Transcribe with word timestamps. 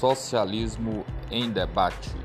Socialismo 0.00 1.04
em 1.30 1.50
Debate. 1.50 2.19